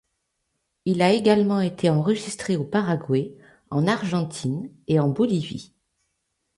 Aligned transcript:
Il 0.85 1.03
a 1.03 1.13
également 1.13 1.61
été 1.61 1.91
enregistré 1.91 2.57
au 2.57 2.63
Paraguay, 2.63 3.37
en 3.69 3.85
Argentine 3.85 4.71
et 4.87 4.99
en 4.99 5.09
Bolivie. 5.09 5.73